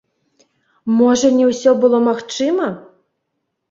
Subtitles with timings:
[1.01, 2.67] Можа, не ўсё было магчыма!